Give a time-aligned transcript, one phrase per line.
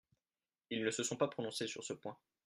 [0.71, 2.17] Ils ne se sont pas prononcés sur ce point.